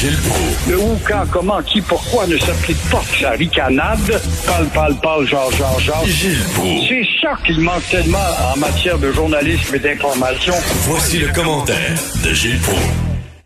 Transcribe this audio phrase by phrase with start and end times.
[0.00, 0.70] Gilles Proulx.
[0.70, 3.98] Le où, quand, comment, qui, pourquoi ne s'applique pas sa ricanade?
[4.46, 6.06] Parle, parle, parle, genre, genre, genre.
[6.06, 6.88] Gilles Proulx.
[6.88, 8.16] C'est ça qu'il manque tellement
[8.50, 10.54] en matière de journalisme et d'information.
[10.88, 12.80] Voici le commentaire de Gilles Proulx.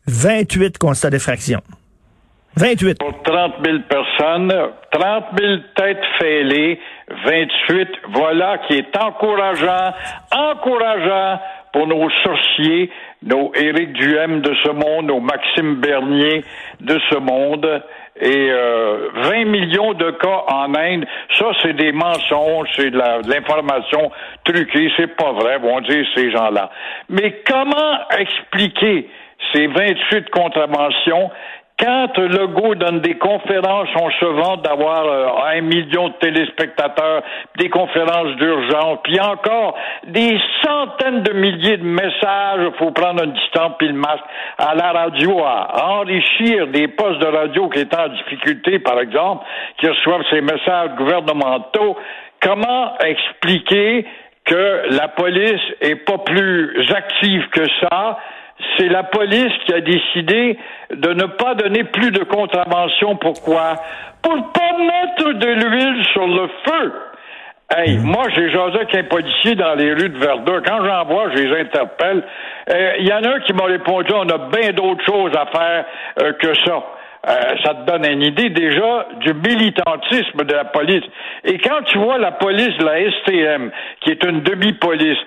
[0.07, 1.61] 28 constats d'effraction.
[2.57, 2.99] 28.
[3.01, 4.53] Pour 30 000 personnes,
[4.93, 6.79] 30 000 têtes fêlées,
[7.27, 9.93] 28, voilà qui est encourageant,
[10.31, 11.41] encourageant
[11.73, 12.91] pour nos sorciers,
[13.25, 16.45] nos Éric Duhem de ce monde, nos Maxime Bernier
[16.81, 17.83] de ce monde.
[18.21, 21.05] Et euh, 20 millions de cas en Inde,
[21.37, 24.13] ça c'est des mensonges, c'est de l'information
[24.45, 26.71] truquée, c'est pas vrai, vont dire ces gens-là.
[27.09, 29.09] Mais comment expliquer
[29.53, 31.31] ces 28 contraventions
[31.79, 37.23] quand Legault donne des conférences, on se vante d'avoir euh, un million de téléspectateurs,
[37.59, 43.73] des conférences d'urgence, puis encore des centaines de milliers de messages, faut prendre une distance
[43.79, 44.25] puis le masque,
[44.59, 49.45] à la radio, à enrichir des postes de radio qui étaient en difficulté, par exemple,
[49.79, 51.97] qui reçoivent ces messages gouvernementaux.
[52.41, 54.07] Comment expliquer
[54.45, 58.19] que la police est pas plus active que ça?
[58.77, 60.59] C'est la police qui a décidé
[60.95, 63.17] de ne pas donner plus de contraventions.
[63.17, 63.77] Pourquoi?
[64.23, 66.93] Pour pas mettre de l'huile sur le feu.
[67.77, 70.61] Hey, moi, j'ai jasé avec un policier dans les rues de Verdun.
[70.65, 72.23] Quand j'en vois, je les interpelle.
[72.71, 75.47] Euh, Il y en a un qui m'a répondu, on a bien d'autres choses à
[75.47, 75.85] faire
[76.23, 76.83] euh, que ça.
[77.27, 81.05] Euh, ça te donne une idée déjà du militantisme de la police.
[81.45, 85.19] Et quand tu vois la police de la STM, qui est une demi-police,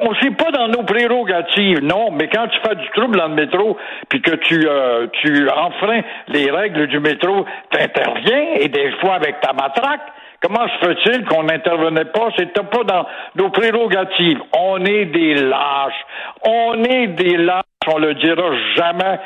[0.00, 3.28] on ne sait pas dans nos prérogatives, non, mais quand tu fais du trouble dans
[3.28, 3.76] le métro,
[4.08, 9.40] puis que tu, euh, tu enfreins les règles du métro, t'interviens, et des fois avec
[9.40, 10.02] ta matraque,
[10.42, 12.28] Comment se fait-il qu'on n'intervenait pas?
[12.36, 13.06] C'était pas dans
[13.36, 14.38] nos prérogatives.
[14.56, 16.04] On est des lâches.
[16.44, 17.62] On est des lâches.
[17.88, 19.18] On le dira jamais,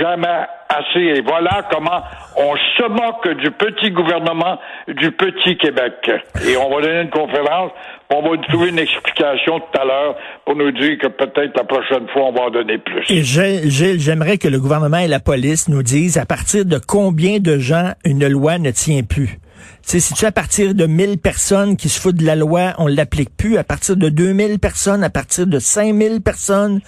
[0.00, 1.00] jamais assez.
[1.00, 2.00] Et voilà comment
[2.36, 6.10] on se moque du petit gouvernement du petit Québec.
[6.46, 7.72] Et on va donner une conférence.
[8.10, 10.14] On va trouver une explication tout à l'heure
[10.44, 13.10] pour nous dire que peut-être la prochaine fois, on va en donner plus.
[13.10, 17.58] Et j'aimerais que le gouvernement et la police nous disent à partir de combien de
[17.58, 19.38] gens une loi ne tient plus.
[19.82, 22.86] Sais, si tu à partir de 1000 personnes qui se foutent de la loi, on
[22.86, 23.58] l'applique plus.
[23.58, 26.80] À partir de 2000 personnes, à partir de 5000 personnes,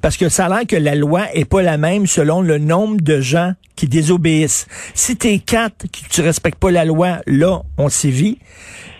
[0.00, 3.00] parce que ça a l'air que la loi est pas la même selon le nombre
[3.00, 4.66] de gens qui désobéissent.
[4.94, 8.38] Si t'es quatre qui tu respectes pas la loi, là, on sévit.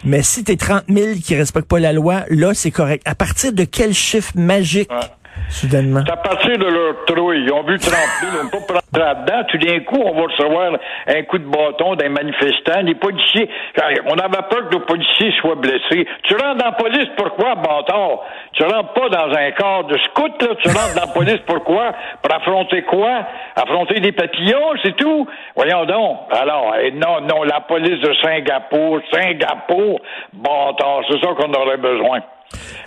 [0.04, 3.02] Mais si t'es 30 000 qui respectent pas la loi, là, c'est correct.
[3.06, 4.90] À partir de quel chiffre magique,
[5.48, 6.00] soudainement?
[6.06, 7.44] C'est à partir de leur trouille.
[7.44, 9.44] Ils ont vu 30 000, on peut pas prendre là-dedans.
[9.48, 10.72] Tout d'un coup, on va recevoir
[11.06, 12.80] un coup de bâton d'un manifestant.
[12.82, 13.48] Les policiers,
[14.06, 16.06] on avait peur que nos policiers soient blessés.
[16.24, 18.20] Tu rentres dans la police, pourquoi, bâtard?
[18.52, 20.54] Tu rentres pas dans un corps de scout, là.
[20.62, 21.92] Tu rentres dans la police, pourquoi?
[22.22, 23.26] Pour affronter quoi?
[23.56, 25.26] Affronter des papillons, c'est tout?
[25.56, 26.18] Voyons donc.
[26.30, 30.00] Alors, eh, non, non, la police de Singapour, Singapour,
[30.32, 32.20] bâtard, c'est ça qu'on aurait besoin.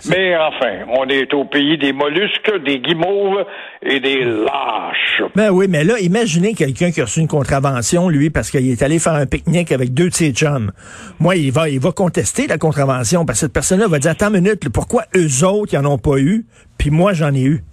[0.08, 3.44] Mais enfin, on est au pays des mollusques, des guimauves
[3.82, 5.22] et des lâches.
[5.34, 8.82] Ben oui, mais là, imaginez quelqu'un qui a reçu une contravention, lui, parce qu'il est
[8.82, 10.72] allé faire un pique-nique avec deux de ses chums.
[11.20, 14.28] Moi, il va, il va contester la contravention, parce que cette personne-là va dire, attends
[14.28, 16.46] une minute, pourquoi eux autres, ils en ont pas eu,
[16.78, 17.64] puis moi, j'en ai eu?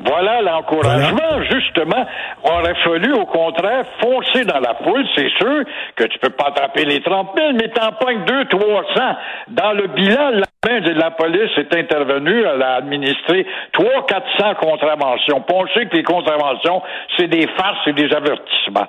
[0.00, 2.06] Voilà l'encouragement, justement.
[2.44, 5.04] Aurait fallu, au contraire, foncer dans la foule.
[5.16, 5.64] C'est sûr
[5.96, 9.16] que tu peux pas attraper les 30 000, mais t'en pognes 2 300.
[9.48, 14.54] Dans le bilan, la main de la police est intervenue, elle a administré 3 400
[14.60, 15.40] contraventions.
[15.40, 16.80] Puis on sait que les contraventions,
[17.16, 18.86] c'est des farces et des avertissements.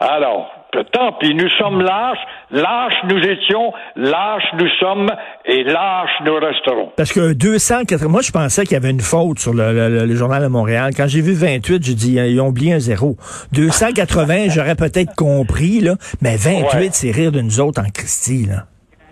[0.00, 0.50] Alors,
[0.84, 2.18] tant pis, nous sommes lâches,
[2.50, 5.10] lâches nous étions, lâches nous sommes,
[5.44, 6.90] et lâches nous resterons.
[6.96, 10.14] Parce que 280, moi, je pensais qu'il y avait une faute sur le, le- le
[10.14, 10.92] Journal de Montréal.
[10.96, 13.16] Quand j'ai vu 28, j'ai dit, ils ont oublié un zéro.
[13.52, 16.88] 280, j'aurais peut-être compris, là, mais 28, Ouais.
[16.92, 18.64] c'est rire de nous autres en Christie, là.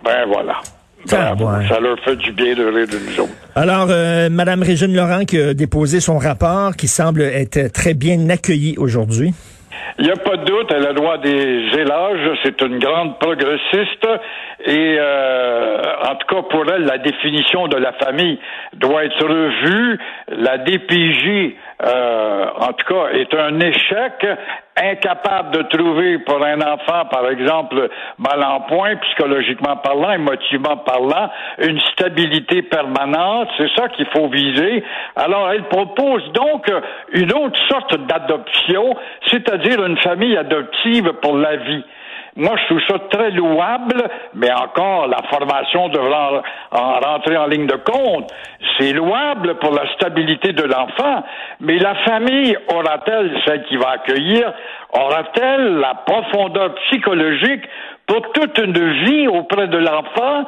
[0.05, 0.55] Ben voilà.
[1.13, 1.45] Ah, Bravo.
[1.59, 1.69] ouais.
[1.69, 3.33] Ça leur fait du bien de rire de nous autres.
[3.55, 8.29] Alors, euh, Madame Régine Laurent qui a déposé son rapport, qui semble être très bien
[8.31, 9.35] accueilli aujourd'hui.
[9.99, 12.39] Il n'y a pas de doute, elle a droit des éloges.
[12.43, 14.07] C'est une grande progressiste.
[14.67, 18.39] Et euh, en tout cas, pour elle, la définition de la famille
[18.73, 19.99] doit être revue.
[20.29, 24.27] La DPJ, euh, en tout cas, est un échec.
[24.77, 31.31] Incapable de trouver pour un enfant, par exemple, mal en point, psychologiquement parlant, émotivement parlant,
[31.59, 33.49] une stabilité permanente.
[33.57, 34.83] C'est ça qu'il faut viser.
[35.15, 36.67] Alors, elle propose donc
[37.13, 38.97] une autre sorte d'adoption,
[39.31, 41.85] c'est-à-dire une famille adoptive pour la vie.
[42.37, 46.43] Moi, je trouve ça très louable, mais encore, la formation devra
[46.73, 48.33] en, en rentrer en ligne de compte.
[48.77, 51.23] C'est louable pour la stabilité de l'enfant,
[51.61, 54.53] mais la famille aura-t-elle, celle qui va accueillir,
[54.95, 57.65] aura-t-elle la profondeur psychologique
[58.07, 60.45] pour toute une vie auprès de l'enfant?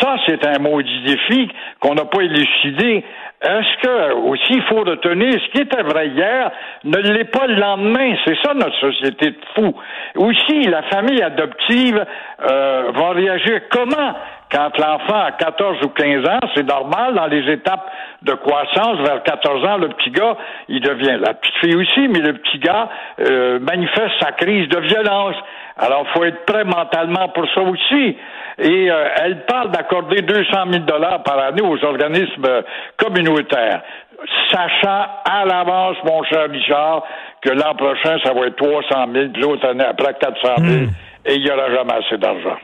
[0.00, 1.50] Ça, c'est un maudit défi
[1.80, 3.04] qu'on n'a pas élucidé.
[3.42, 6.50] Est-ce que, aussi, il faut retenir, ce qui était vrai hier
[6.84, 8.14] ne l'est pas le lendemain?
[8.24, 9.74] C'est ça, notre société de fou.
[10.16, 12.04] Aussi, la famille adoptive
[12.50, 14.14] euh, va réagir comment?
[14.54, 17.90] Quand l'enfant a 14 ou 15 ans, c'est normal dans les étapes
[18.22, 18.98] de croissance.
[18.98, 20.36] Vers 14 ans, le petit gars,
[20.68, 24.78] il devient la petite fille aussi, mais le petit gars euh, manifeste sa crise de
[24.78, 25.34] violence.
[25.76, 28.16] Alors, faut être prêt mentalement pour ça aussi.
[28.58, 32.62] Et euh, elle parle d'accorder 200 000 dollars par année aux organismes
[32.96, 33.82] communautaires,
[34.52, 37.02] sachant à l'avance, mon cher Richard,
[37.42, 40.88] que l'an prochain, ça va être 300 000, puis l'autre année après 400 000, hmm.
[41.26, 42.56] et il n'y aura jamais assez d'argent.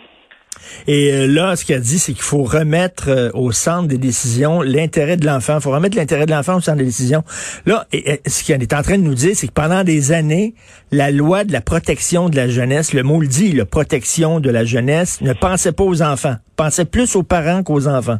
[0.87, 4.63] Et euh, là, ce qu'elle dit, c'est qu'il faut remettre euh, au centre des décisions
[4.63, 5.57] l'intérêt de l'enfant.
[5.57, 7.23] Il faut remettre l'intérêt de l'enfant au centre des décisions.
[7.67, 10.55] Là, et, ce qu'elle est en train de nous dire, c'est que pendant des années,
[10.91, 14.51] la loi de la protection de la jeunesse, le mot le dit, la protection de
[14.51, 18.19] la jeunesse, ne pensait pas aux enfants, pensait plus aux parents qu'aux enfants.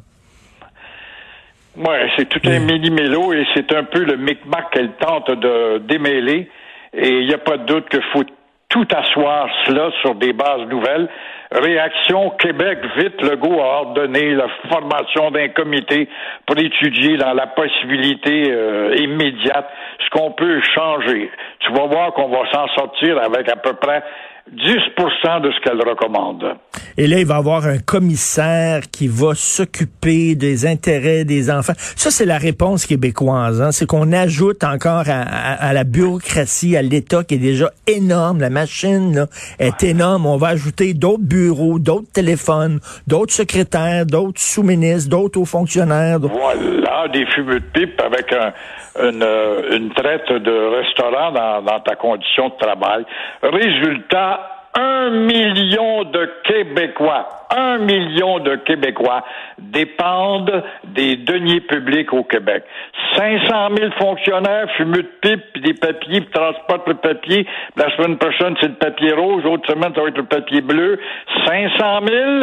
[1.77, 6.51] Oui, c'est tout un mini-mélo et c'est un peu le micmac qu'elle tente de démêler.
[6.93, 8.25] Et il n'y a pas de doute qu'il faut
[8.69, 11.09] tout asseoir cela sur des bases nouvelles.
[11.53, 16.09] Réaction Québec, vite, le goût a ordonné la formation d'un comité
[16.47, 19.69] pour étudier dans la possibilité euh, immédiate
[19.99, 21.29] ce qu'on peut changer.
[21.59, 24.01] Tu vas voir qu'on va s'en sortir avec à peu près
[24.49, 26.45] 10% de ce qu'elle recommande.
[26.97, 31.73] Et là, il va y avoir un commissaire qui va s'occuper des intérêts des enfants.
[31.97, 33.63] Ça, c'est la réponse québécoise.
[33.63, 33.73] Hein?
[33.73, 38.41] C'est qu'on ajoute encore à, la bureaucratie, à l'État qui est déjà énorme.
[38.41, 39.27] La machine là,
[39.59, 40.27] est énorme.
[40.27, 46.19] On va ajouter d'autres bureaux, d'autres téléphones, d'autres secrétaires, d'autres sous-ministres, d'autres hauts fonctionnaires.
[46.21, 49.25] Voilà, des fumeux de pipe avec une,
[49.73, 53.05] une, traite de restaurant dans, dans ta condition de travail.
[53.43, 59.25] Résultat, un million de Québécois, un million de Québécois
[59.59, 62.65] dépendent des deniers publics au Québec.
[63.17, 67.47] 500 000 fonctionnaires fumeux de pipe, puis des papiers, puis transportent le papier.
[67.77, 69.43] La semaine prochaine, c'est le papier rouge.
[69.43, 71.01] L'autre semaine, ça va être le papier bleu.
[71.47, 72.41] 500 000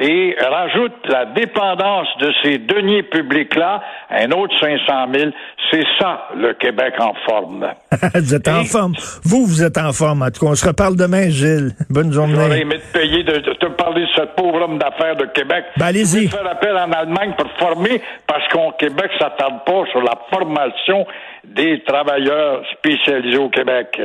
[0.00, 5.30] et rajoute la dépendance de ces deniers publics-là, un autre 500 000.
[5.70, 7.66] C'est ça, le Québec en forme.
[8.14, 8.94] vous êtes en forme.
[9.24, 10.22] Vous, vous êtes en forme.
[10.22, 11.72] En tout cas, on se reparle demain, Gilles.
[11.90, 12.34] Bonne journée.
[12.34, 15.64] J'aurais aimé te payer de, te parler de ce pauvre homme d'affaires de Québec.
[15.76, 16.28] Ben, allez-y.
[16.28, 21.06] faire appel en Allemagne pour former, parce qu'au Québec, ça tarde pas sur la formation
[21.44, 24.00] des travailleurs spécialisés au Québec.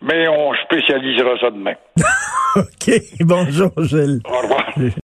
[0.00, 1.74] Mais on spécialisera ça demain.
[2.56, 2.94] OK.
[3.20, 4.20] Bonjour, Gilles.
[4.24, 4.64] Au revoir.